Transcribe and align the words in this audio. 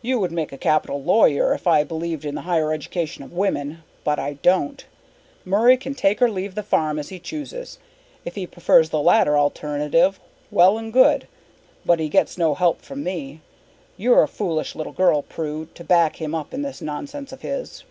You 0.00 0.18
would 0.18 0.32
make 0.32 0.50
a 0.50 0.56
capital 0.56 1.02
lawyer, 1.02 1.52
if 1.52 1.66
I 1.66 1.84
believed 1.84 2.24
in 2.24 2.34
the 2.34 2.40
higher 2.48 2.72
education 2.72 3.22
of 3.22 3.34
women, 3.34 3.82
but 4.02 4.18
I 4.18 4.38
don't. 4.40 4.82
Murray 5.44 5.76
can 5.76 5.94
take 5.94 6.22
or 6.22 6.30
leave 6.30 6.54
the 6.54 6.62
farm 6.62 6.98
as 6.98 7.10
he 7.10 7.18
chooses. 7.18 7.78
If 8.24 8.34
he 8.34 8.46
prefers 8.46 8.88
the 8.88 9.02
latter 9.02 9.36
alternative, 9.36 10.18
well 10.50 10.78
and 10.78 10.90
good. 10.90 11.26
But 11.84 12.00
he 12.00 12.08
gets 12.08 12.38
no 12.38 12.54
help 12.54 12.80
from 12.80 13.04
me. 13.04 13.42
You're 13.98 14.22
a 14.22 14.26
foolish 14.26 14.74
little 14.74 14.94
girl, 14.94 15.20
Prue, 15.20 15.68
to 15.74 15.84
back 15.84 16.16
him 16.16 16.34
up 16.34 16.54
in 16.54 16.62
this 16.62 16.80
nonsense 16.80 17.30
of 17.30 17.42
his." 17.42 17.84